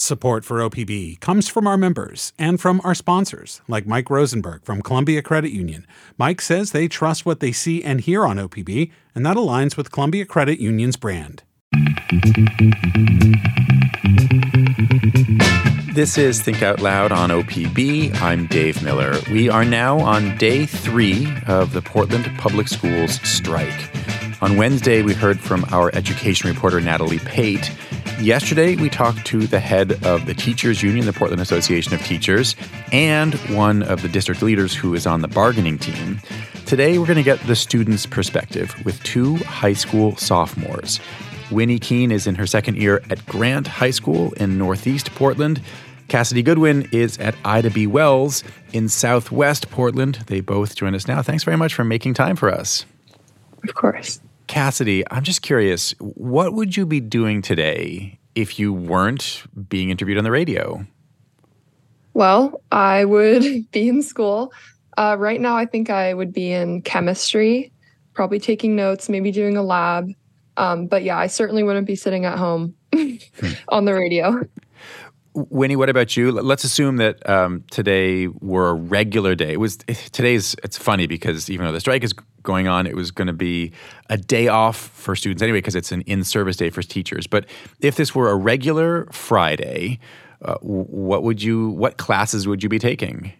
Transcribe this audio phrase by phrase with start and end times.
[0.00, 4.80] Support for OPB comes from our members and from our sponsors, like Mike Rosenberg from
[4.80, 5.84] Columbia Credit Union.
[6.16, 9.90] Mike says they trust what they see and hear on OPB, and that aligns with
[9.90, 11.42] Columbia Credit Union's brand.
[15.94, 18.14] This is Think Out Loud on OPB.
[18.22, 19.16] I'm Dave Miller.
[19.32, 23.90] We are now on day three of the Portland Public Schools strike.
[24.40, 27.72] On Wednesday, we heard from our education reporter, Natalie Pate.
[28.20, 32.56] Yesterday, we talked to the head of the Teachers Union, the Portland Association of Teachers,
[32.90, 36.20] and one of the district leaders who is on the bargaining team.
[36.66, 40.98] Today, we're going to get the students' perspective with two high school sophomores.
[41.52, 45.62] Winnie Keane is in her second year at Grant High School in Northeast Portland.
[46.08, 47.86] Cassidy Goodwin is at Ida B.
[47.86, 48.42] Wells
[48.72, 50.16] in Southwest Portland.
[50.26, 51.22] They both join us now.
[51.22, 52.84] Thanks very much for making time for us.
[53.62, 54.20] Of course.
[54.48, 60.18] Cassidy, I'm just curious, what would you be doing today if you weren't being interviewed
[60.18, 60.84] on the radio?
[62.14, 64.52] Well, I would be in school.
[64.96, 67.72] Uh, right now, I think I would be in chemistry,
[68.14, 70.10] probably taking notes, maybe doing a lab.
[70.56, 72.74] Um, but yeah, I certainly wouldn't be sitting at home
[73.68, 74.44] on the radio.
[75.50, 76.32] Winnie, what about you?
[76.32, 79.52] Let's assume that um, today were a regular day.
[79.52, 80.56] It was today's.
[80.64, 83.72] It's funny because even though the strike is going on, it was going to be
[84.10, 87.26] a day off for students anyway because it's an in-service day for teachers.
[87.26, 87.46] But
[87.80, 90.00] if this were a regular Friday,
[90.42, 91.70] uh, what would you?
[91.70, 93.32] What classes would you be taking?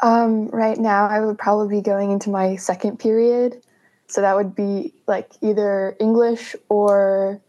[0.00, 3.62] Um, right now, I would probably be going into my second period,
[4.06, 7.40] so that would be like either English or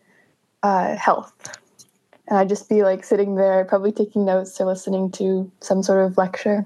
[0.64, 1.60] uh, health
[2.30, 6.06] and I'd just be like sitting there, probably taking notes or listening to some sort
[6.06, 6.66] of lecture.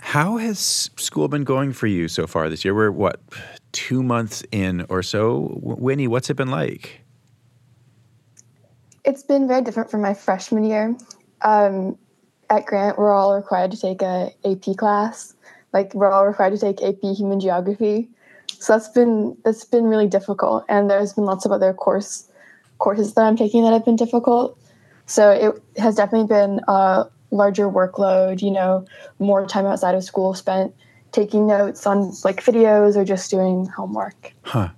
[0.00, 2.74] How has school been going for you so far this year?
[2.74, 3.20] We're what,
[3.72, 5.58] two months in or so?
[5.62, 7.00] Winnie, what's it been like?
[9.04, 10.94] It's been very different from my freshman year.
[11.40, 11.98] Um,
[12.50, 15.34] at Grant, we're all required to take a AP class.
[15.72, 18.08] Like we're all required to take AP Human Geography.
[18.46, 22.30] So that's been that's been really difficult, and there's been lots of other course
[22.78, 24.58] courses that I'm taking that have been difficult.
[25.06, 28.84] So it has definitely been a larger workload, you know,
[29.18, 30.74] more time outside of school spent
[31.12, 34.32] taking notes on like videos or just doing homework.
[34.42, 34.70] Huh.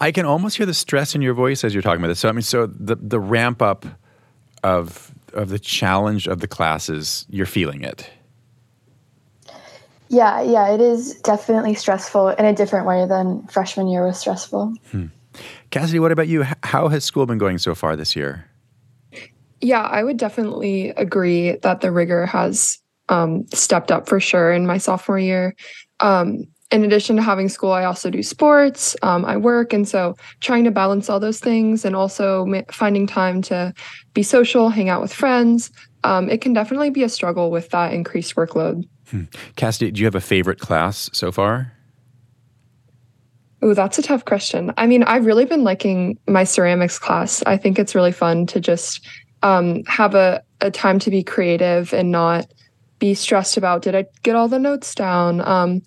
[0.00, 2.20] I can almost hear the stress in your voice as you're talking about this.
[2.20, 3.86] So I mean, so the the ramp up
[4.62, 8.10] of of the challenge of the classes, you're feeling it.
[10.08, 14.74] Yeah, yeah, it is definitely stressful in a different way than freshman year was stressful.
[14.90, 15.06] Hmm.
[15.70, 16.44] Cassidy, what about you?
[16.62, 18.46] How has school been going so far this year?
[19.60, 22.78] Yeah, I would definitely agree that the rigor has
[23.08, 25.54] um, stepped up for sure in my sophomore year.
[26.00, 29.72] Um, in addition to having school, I also do sports, um, I work.
[29.72, 33.74] And so trying to balance all those things and also ma- finding time to
[34.14, 35.70] be social, hang out with friends,
[36.02, 38.88] um, it can definitely be a struggle with that increased workload.
[39.10, 39.24] Hmm.
[39.56, 41.72] Cassidy, do you have a favorite class so far?
[43.62, 44.72] Oh, that's a tough question.
[44.76, 47.42] I mean, I've really been liking my ceramics class.
[47.46, 49.06] I think it's really fun to just
[49.42, 52.52] um, have a, a time to be creative and not
[52.98, 55.40] be stressed about did I get all the notes down?
[55.40, 55.82] Um,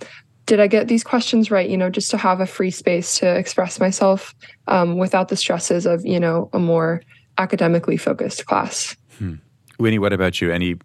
[0.45, 1.69] did I get these questions right?
[1.69, 4.33] You know, just to have a free space to express myself
[4.67, 7.01] um, without the stresses of, you know, a more
[7.37, 8.95] academically focused class.
[9.17, 9.35] Hmm.
[9.79, 10.51] Winnie, what about you?
[10.51, 10.75] Any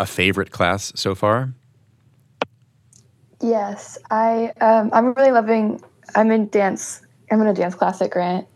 [0.00, 1.54] a favorite class so far?
[3.40, 5.80] Yes, I um, I'm really loving
[6.14, 7.02] I'm in dance.
[7.30, 8.46] I'm in a dance class at Grant,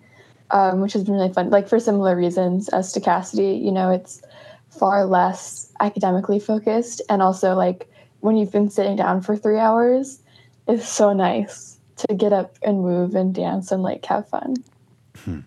[0.51, 1.51] um, which has been really fun.
[1.51, 4.23] Like for similar reasons as to Cassidy, you know, it's
[4.71, 7.89] far less academically focused, and also like
[8.21, 10.21] when you've been sitting down for three hours,
[10.69, 14.57] it's so nice to get up and move and dance and like have fun.
[15.25, 15.41] Hmm.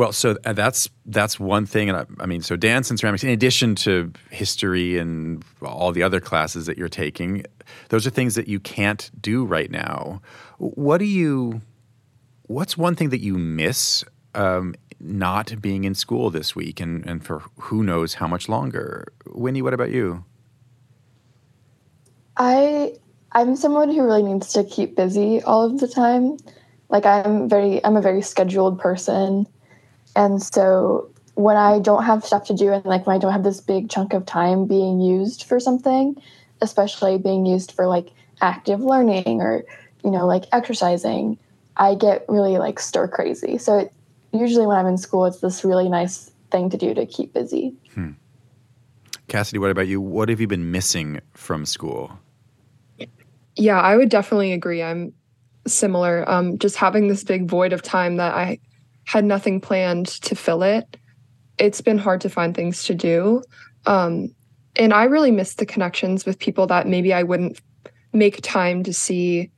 [0.00, 3.22] Well, so uh, that's that's one thing, and I, I, mean, so dance and ceramics,
[3.22, 7.44] in addition to history and all the other classes that you're taking,
[7.90, 10.22] those are things that you can't do right now.
[10.56, 11.60] What do you?
[12.44, 14.02] What's one thing that you miss
[14.34, 19.12] um, not being in school this week, and and for who knows how much longer?
[19.26, 20.24] Winnie, what about you?
[22.38, 22.94] I
[23.32, 26.38] I'm someone who really needs to keep busy all of the time.
[26.88, 29.46] Like I'm very I'm a very scheduled person
[30.20, 33.42] and so when I don't have stuff to do and like when I don't have
[33.42, 36.14] this big chunk of time being used for something,
[36.60, 38.10] especially being used for like
[38.42, 39.64] active learning or,
[40.04, 41.38] you know, like exercising,
[41.78, 43.56] I get really like stir crazy.
[43.56, 43.92] So it,
[44.32, 47.74] usually when I'm in school, it's this really nice thing to do to keep busy.
[47.94, 48.10] Hmm.
[49.28, 50.02] Cassidy, what about you?
[50.02, 52.18] What have you been missing from school?
[53.56, 54.82] Yeah, I would definitely agree.
[54.82, 55.14] I'm
[55.66, 56.28] similar.
[56.28, 58.58] Um, just having this big void of time that I
[59.10, 60.96] had nothing planned to fill it.
[61.58, 63.42] it's been hard to find things to do.
[63.84, 64.32] Um,
[64.76, 67.60] and I really miss the connections with people that maybe I wouldn't
[68.12, 69.50] make time to see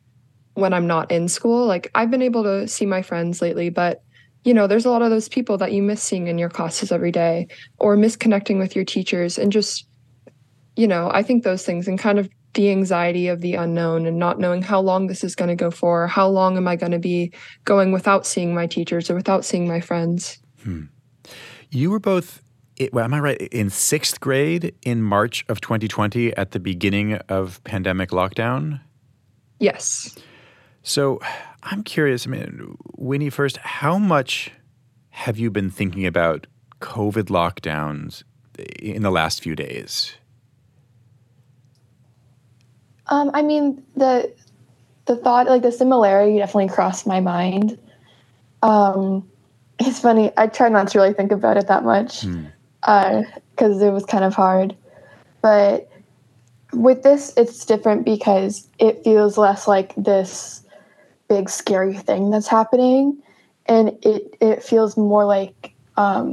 [0.54, 1.66] when I'm not in school.
[1.66, 4.02] Like I've been able to see my friends lately, but
[4.42, 6.90] you know, there's a lot of those people that you miss seeing in your classes
[6.90, 7.46] every day
[7.78, 9.86] or miss connecting with your teachers and just
[10.76, 14.18] you know, I think those things and kind of the anxiety of the unknown and
[14.18, 16.92] not knowing how long this is going to go for, how long am I going
[16.92, 17.32] to be
[17.64, 20.38] going without seeing my teachers or without seeing my friends.
[20.62, 20.84] Hmm.
[21.70, 22.42] You were both
[22.92, 23.40] well, am I right?
[23.40, 28.80] In sixth grade in March of 2020 at the beginning of pandemic lockdown?
[29.60, 30.16] Yes.
[30.82, 31.20] So
[31.62, 34.50] I'm curious, I mean, Winnie, first, how much
[35.10, 36.46] have you been thinking about
[36.80, 38.24] COVID lockdowns
[38.80, 40.16] in the last few days?
[43.08, 44.32] Um, I mean, the
[45.06, 47.78] the thought, like the similarity, definitely crossed my mind.
[48.62, 49.28] Um,
[49.78, 50.30] it's funny.
[50.36, 52.22] I try not to really think about it that much.
[52.80, 54.76] Because uh, it was kind of hard.
[55.40, 55.90] But
[56.72, 60.62] with this, it's different because it feels less like this
[61.28, 63.20] big scary thing that's happening,
[63.66, 66.32] and it it feels more like um,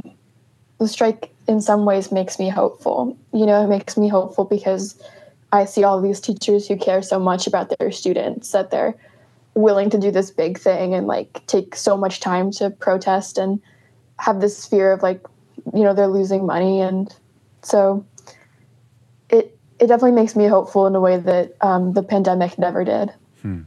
[0.78, 3.16] the strike in some ways makes me hopeful.
[3.32, 5.00] You know, it makes me hopeful because
[5.52, 8.94] I see all these teachers who care so much about their students that they're
[9.54, 13.60] willing to do this big thing and like take so much time to protest and
[14.18, 15.20] have this fear of like
[15.74, 16.80] you know they're losing money.
[16.80, 17.14] And
[17.62, 18.04] so
[19.28, 23.12] it it definitely makes me hopeful in a way that um, the pandemic never did.
[23.42, 23.62] Hmm.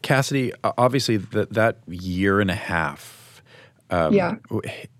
[0.00, 3.42] cassidy obviously that that year and a half
[3.90, 4.36] um, yeah.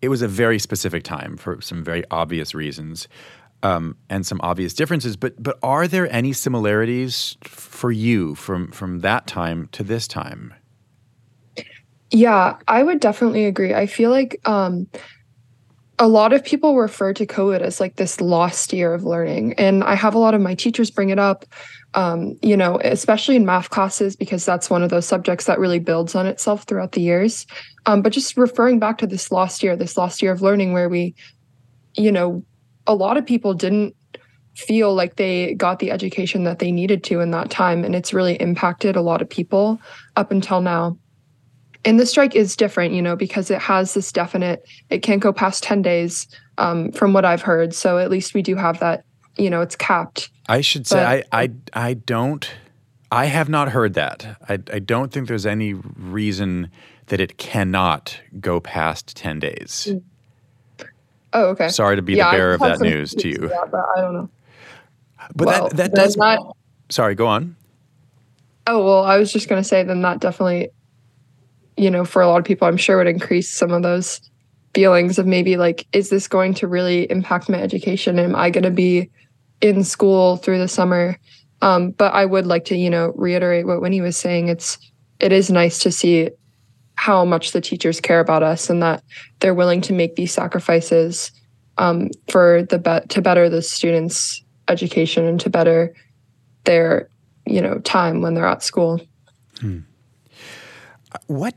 [0.03, 3.09] it was a very specific time for some very obvious reasons
[3.63, 9.01] um, and some obvious differences but but are there any similarities for you from from
[9.01, 10.55] that time to this time
[12.11, 14.87] yeah i would definitely agree i feel like um,
[16.03, 19.53] a lot of people refer to COVID as like this lost year of learning.
[19.55, 21.45] And I have a lot of my teachers bring it up,
[21.95, 25.79] um, you know, especially in math classes, because that's one of those subjects that really
[25.79, 27.47] builds on itself throughout the years.
[27.87, 30.89] Um, but just referring back to this lost year, this lost year of learning where
[30.89, 31.15] we,
[31.97, 32.45] you know,
[32.87, 33.95] a lot of people didn't
[34.55, 37.85] feel like they got the education that they needed to in that time.
[37.85, 39.81] And it's really impacted a lot of people
[40.17, 40.99] up until now
[41.85, 45.33] and the strike is different you know because it has this definite it can't go
[45.33, 46.27] past 10 days
[46.59, 49.05] um, from what i've heard so at least we do have that
[49.37, 52.51] you know it's capped i should say I, I i don't
[53.11, 56.71] i have not heard that I, I don't think there's any reason
[57.07, 60.03] that it cannot go past 10 days mm.
[61.33, 63.85] Oh okay sorry to be yeah, the bearer of that news to you that, but
[63.97, 64.29] i don't know
[65.35, 66.57] but well, that that does not
[66.89, 67.57] sorry go on
[68.67, 70.71] oh well i was just going to say then that definitely
[71.77, 74.21] you know, for a lot of people, I'm sure would increase some of those
[74.75, 78.19] feelings of maybe like, is this going to really impact my education?
[78.19, 79.11] Am I going to be
[79.61, 81.19] in school through the summer?
[81.61, 84.49] Um, but I would like to, you know, reiterate what Winnie was saying.
[84.49, 84.79] It's
[85.21, 86.31] it is nice to see
[86.95, 89.03] how much the teachers care about us and that
[89.41, 91.33] they're willing to make these sacrifices
[91.79, 95.95] um, for the be- to better the students' education and to better
[96.65, 97.09] their
[97.47, 99.01] you know time when they're at school.
[99.61, 99.81] Hmm.
[101.27, 101.55] What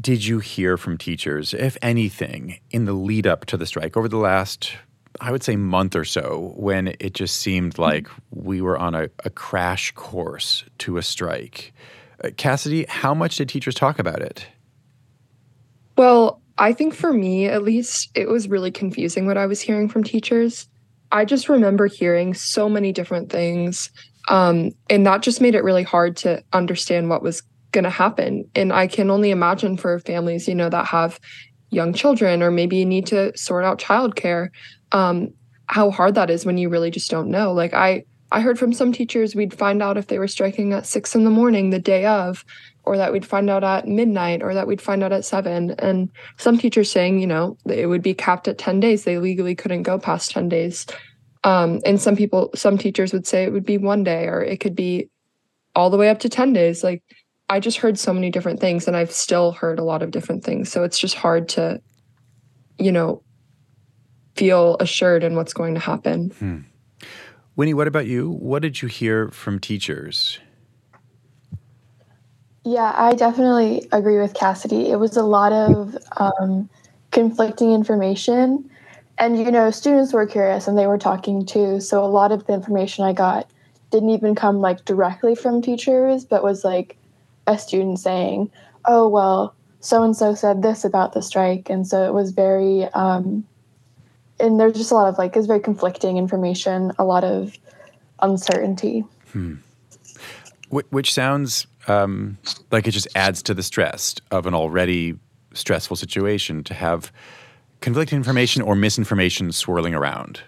[0.00, 4.08] did you hear from teachers, if anything, in the lead up to the strike over
[4.08, 4.72] the last,
[5.20, 9.08] I would say, month or so, when it just seemed like we were on a,
[9.24, 11.72] a crash course to a strike?
[12.22, 14.46] Uh, Cassidy, how much did teachers talk about it?
[15.96, 19.88] Well, I think for me, at least, it was really confusing what I was hearing
[19.88, 20.68] from teachers.
[21.12, 23.90] I just remember hearing so many different things.
[24.28, 28.48] Um, and that just made it really hard to understand what was going to happen.
[28.54, 31.20] And I can only imagine for families, you know, that have
[31.70, 34.48] young children or maybe need to sort out childcare,
[34.92, 35.34] um,
[35.66, 37.52] how hard that is when you really just don't know.
[37.52, 40.86] Like I, I heard from some teachers we'd find out if they were striking at
[40.86, 42.44] six in the morning the day of,
[42.84, 45.72] or that we'd find out at midnight, or that we'd find out at seven.
[45.78, 49.04] And some teachers saying, you know, it would be capped at 10 days.
[49.04, 50.86] They legally couldn't go past 10 days.
[51.44, 54.60] Um, and some people, some teachers would say it would be one day, or it
[54.60, 55.10] could be
[55.74, 56.84] all the way up to 10 days.
[56.84, 57.02] Like
[57.48, 60.44] I just heard so many different things and I've still heard a lot of different
[60.44, 60.70] things.
[60.70, 61.80] So it's just hard to,
[62.78, 63.22] you know,
[64.36, 66.30] feel assured in what's going to happen.
[66.30, 66.58] Hmm.
[67.56, 68.30] Winnie, what about you?
[68.30, 70.40] What did you hear from teachers?
[72.64, 74.90] Yeah, I definitely agree with Cassidy.
[74.90, 76.68] It was a lot of um,
[77.10, 78.68] conflicting information.
[79.18, 81.80] And, you know, students were curious and they were talking too.
[81.80, 83.48] So a lot of the information I got
[83.90, 86.96] didn't even come like directly from teachers, but was like
[87.46, 88.50] a student saying,
[88.86, 92.84] "Oh well, so and so said this about the strike," and so it was very,
[92.94, 93.44] um,
[94.40, 97.56] and there's just a lot of like it's very conflicting information, a lot of
[98.20, 99.04] uncertainty.
[99.32, 99.56] Hmm.
[100.70, 102.38] Which sounds um,
[102.70, 105.18] like it just adds to the stress of an already
[105.52, 107.12] stressful situation to have
[107.80, 110.40] conflicting information or misinformation swirling around.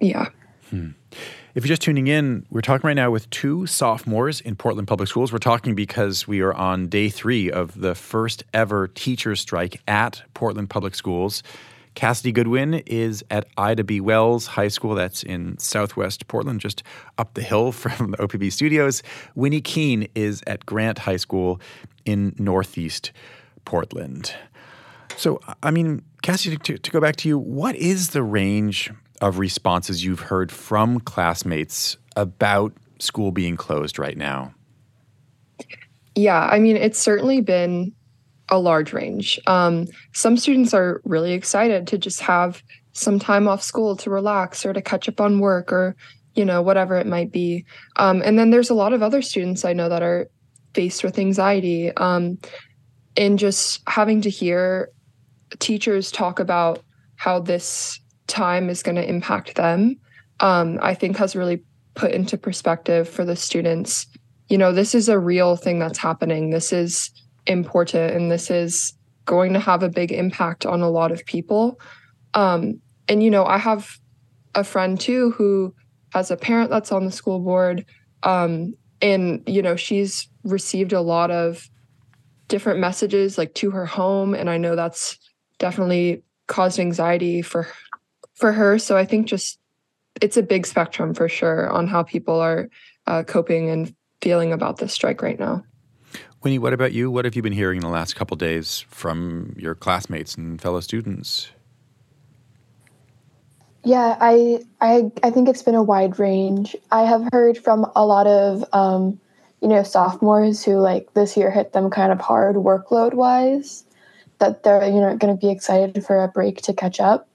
[0.00, 0.26] Yeah.
[0.70, 0.90] Hmm.
[1.54, 5.08] If you're just tuning in, we're talking right now with two sophomores in Portland Public
[5.08, 5.32] Schools.
[5.32, 10.22] We're talking because we are on day three of the first ever teacher strike at
[10.32, 11.42] Portland Public Schools.
[11.94, 14.00] Cassidy Goodwin is at Ida B.
[14.00, 16.82] Wells High School, that's in southwest Portland, just
[17.18, 19.02] up the hill from the OPB studios.
[19.34, 21.60] Winnie Keane is at Grant High School
[22.04, 23.12] in northeast
[23.64, 24.34] Portland.
[25.16, 29.38] So, I mean, Cassidy, to, to go back to you, what is the range of
[29.38, 34.54] responses you've heard from classmates about school being closed right now?
[36.14, 37.92] Yeah, I mean, it's certainly been
[38.50, 39.38] a large range.
[39.46, 44.66] Um, some students are really excited to just have some time off school to relax
[44.66, 45.96] or to catch up on work or,
[46.34, 47.64] you know, whatever it might be.
[47.96, 50.28] Um, and then there's a lot of other students I know that are
[50.74, 52.38] faced with anxiety um,
[53.16, 54.90] and just having to hear
[55.58, 56.82] teachers talk about
[57.16, 59.96] how this time is going to impact them,
[60.40, 61.62] um, I think has really
[61.94, 64.06] put into perspective for the students.
[64.48, 66.50] You know, this is a real thing that's happening.
[66.50, 67.10] This is
[67.46, 68.94] important and this is
[69.24, 71.80] going to have a big impact on a lot of people.
[72.34, 73.98] Um, and, you know, I have
[74.54, 75.74] a friend too who
[76.12, 77.84] has a parent that's on the school board.
[78.22, 81.68] Um, and, you know, she's received a lot of
[82.48, 84.34] different messages like to her home.
[84.34, 85.18] And I know that's
[85.58, 87.68] definitely caused anxiety for
[88.34, 88.78] for her.
[88.78, 89.58] So I think just
[90.20, 92.68] it's a big spectrum for sure on how people are
[93.06, 95.62] uh, coping and feeling about this strike right now.
[96.42, 97.10] Winnie, what about you?
[97.10, 100.80] What have you been hearing in the last couple days from your classmates and fellow
[100.80, 101.50] students?
[103.84, 106.76] Yeah, I, I I think it's been a wide range.
[106.90, 109.20] I have heard from a lot of um,
[109.60, 113.84] you know sophomores who like this year hit them kind of hard workload wise,
[114.38, 117.28] that they're you know going to be excited for a break to catch up.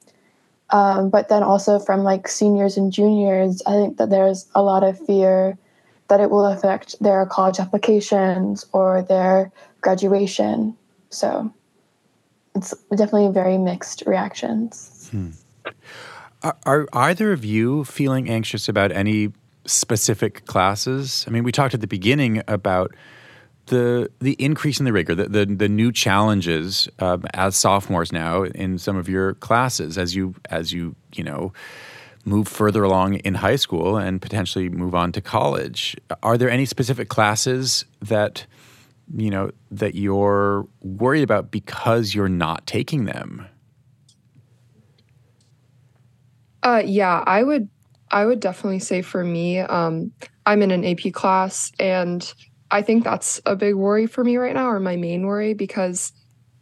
[0.72, 4.84] Um, but then also from like seniors and juniors, I think that there's a lot
[4.84, 5.58] of fear
[6.08, 10.78] that it will affect their college applications or their graduation.
[11.10, 11.54] So
[12.56, 15.10] it's definitely very mixed reactions.
[15.12, 15.30] Hmm.
[16.44, 19.34] Are, are either of you feeling anxious about any
[19.66, 21.26] specific classes?
[21.28, 22.96] I mean, we talked at the beginning about
[23.68, 28.44] the the increase in the rigor, the the, the new challenges uh, as sophomores now
[28.44, 31.52] in some of your classes as you as you you know
[32.26, 35.96] move further along in high school and potentially move on to college.
[36.24, 38.46] Are there any specific classes that
[39.16, 43.48] you know that you're worried about because you're not taking them?
[46.64, 47.70] Uh, yeah, I would
[48.12, 50.12] I would definitely say for me, um,
[50.46, 52.34] I'm in an AP class and
[52.72, 56.12] I think that's a big worry for me right now, or my main worry, because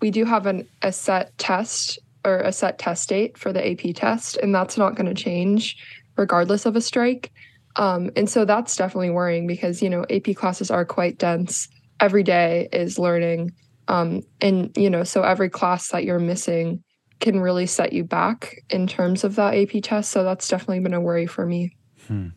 [0.01, 3.95] we do have an, a set test or a set test date for the AP
[3.95, 5.77] test, and that's not going to change
[6.17, 7.31] regardless of a strike.
[7.75, 11.67] Um, and so that's definitely worrying because, you know, AP classes are quite dense.
[11.99, 13.53] Every day is learning.
[13.87, 16.83] Um, and, you know, so every class that you're missing
[17.19, 20.11] can really set you back in terms of that AP test.
[20.11, 21.75] So that's definitely been a worry for me.
[22.07, 22.29] Hmm.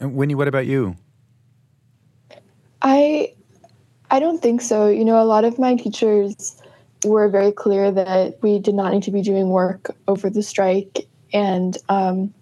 [0.00, 0.96] And Winnie, what about you?
[2.82, 3.32] I
[4.10, 4.88] I don't think so.
[4.88, 6.60] You know, a lot of my teachers
[7.04, 11.06] were very clear that we did not need to be doing work over the strike
[11.32, 12.32] and um,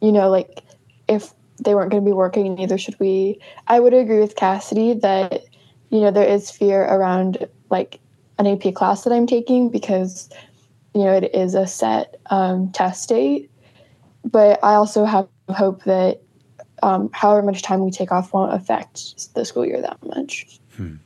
[0.00, 0.62] you know, like
[1.08, 3.38] if they weren't going to be working, neither should we.
[3.68, 5.44] I would agree with Cassidy that
[5.90, 8.00] you know there is fear around like
[8.38, 10.28] an AP class that I'm taking because
[10.94, 13.50] you know it is a set um, test date,
[14.24, 16.20] but I also have hope that
[16.82, 20.58] um, however much time we take off won't affect the school year that much.
[20.76, 20.96] Hmm.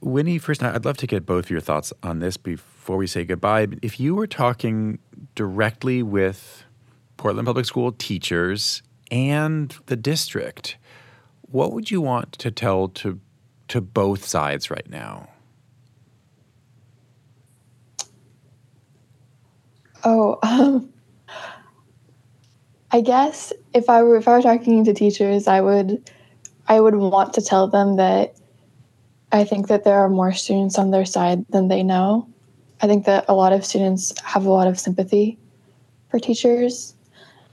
[0.00, 3.68] Winnie, first, I'd love to get both your thoughts on this before we say goodbye.
[3.82, 4.98] If you were talking
[5.34, 6.64] directly with
[7.16, 10.76] Portland Public School teachers and the district,
[11.42, 13.20] what would you want to tell to
[13.68, 15.28] to both sides right now?
[20.04, 20.92] Oh, um,
[22.90, 26.10] I guess if I were if I were talking to teachers, I would
[26.68, 28.36] I would want to tell them that
[29.34, 32.28] I think that there are more students on their side than they know.
[32.80, 35.36] I think that a lot of students have a lot of sympathy
[36.08, 36.94] for teachers,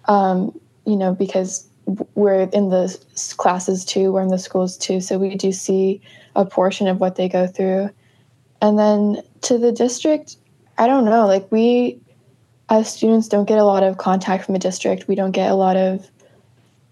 [0.05, 1.67] um, you know, because
[2.13, 2.95] we're in the
[3.37, 5.99] classes too, we're in the schools too, so we do see
[6.35, 7.89] a portion of what they go through.
[8.61, 10.37] And then to the district,
[10.77, 11.99] I don't know, like we
[12.69, 15.07] as students don't get a lot of contact from the district.
[15.07, 16.11] We don't get a lot of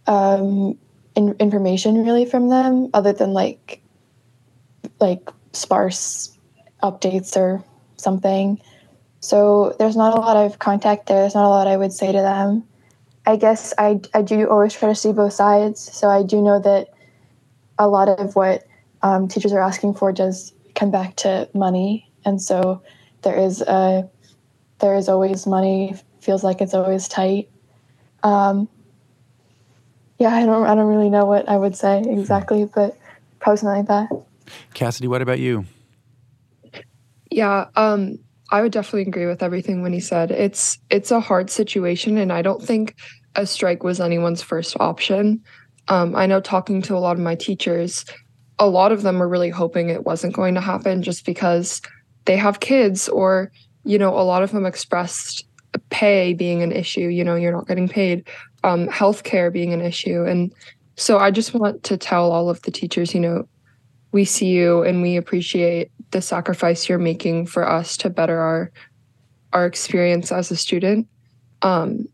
[0.07, 0.75] um,
[1.15, 3.83] in- information really from them, other than like
[4.99, 6.37] like sparse
[6.83, 7.63] updates or
[7.97, 8.59] something.
[9.19, 11.21] So there's not a lot of contact there.
[11.21, 12.63] There's not a lot I would say to them.
[13.25, 15.79] I guess I, I do always try to see both sides.
[15.79, 16.89] So I do know that
[17.77, 18.65] a lot of what
[19.01, 22.09] um, teachers are asking for does come back to money.
[22.25, 22.81] And so
[23.21, 24.09] there is a
[24.79, 25.95] there is always money.
[26.21, 27.49] Feels like it's always tight.
[28.23, 28.67] Um,
[30.17, 32.97] yeah, I don't I don't really know what I would say exactly, but
[33.39, 34.28] probably something like that.
[34.73, 35.65] Cassidy, what about you?
[37.31, 38.17] Yeah, um,
[38.51, 40.31] I would definitely agree with everything Winnie said.
[40.31, 42.95] It's it's a hard situation, and I don't think
[43.35, 45.43] a strike was anyone's first option.
[45.87, 48.05] Um, I know talking to a lot of my teachers,
[48.57, 51.81] a lot of them were really hoping it wasn't going to happen just because
[52.25, 53.51] they have kids, or
[53.83, 55.45] you know, a lot of them expressed
[55.89, 57.07] pay being an issue.
[57.07, 58.27] You know, you're not getting paid,
[58.63, 60.51] um, healthcare being an issue, and
[60.95, 63.47] so I just want to tell all of the teachers, you know,
[64.11, 68.71] we see you and we appreciate the sacrifice you're making for us to better our
[69.51, 71.07] our experience as a student.
[71.61, 72.05] Um,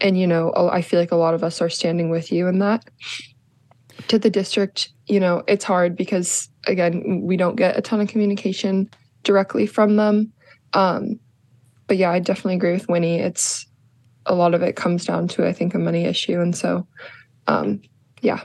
[0.00, 2.58] and you know i feel like a lot of us are standing with you in
[2.60, 2.84] that.
[4.08, 8.08] To the district you know it's hard because again we don't get a ton of
[8.08, 8.90] communication
[9.22, 10.32] directly from them.
[10.72, 11.18] Um,
[11.86, 13.18] but yeah i definitely agree with winnie.
[13.18, 13.66] It's
[14.26, 16.40] a lot of it comes down to i think a money issue.
[16.40, 16.86] And so
[17.46, 17.80] um,
[18.20, 18.42] yeah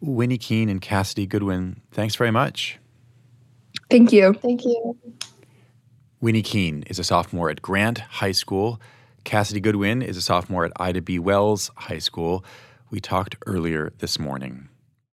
[0.00, 2.78] Winnie Keane and Cassidy Goodwin, thanks very much.
[3.90, 4.34] Thank you.
[4.34, 4.96] Thank you.
[6.20, 8.80] Winnie Keane is a sophomore at Grant High School.
[9.24, 11.18] Cassidy Goodwin is a sophomore at Ida B.
[11.18, 12.44] Wells High School.
[12.90, 14.67] We talked earlier this morning.